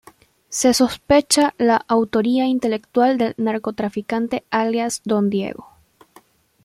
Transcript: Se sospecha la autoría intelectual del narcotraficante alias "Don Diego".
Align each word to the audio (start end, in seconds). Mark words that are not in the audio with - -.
Se 0.49 0.73
sospecha 0.73 1.53
la 1.59 1.75
autoría 1.87 2.47
intelectual 2.47 3.19
del 3.19 3.35
narcotraficante 3.37 4.43
alias 4.49 5.01
"Don 5.05 5.29
Diego". 5.29 5.67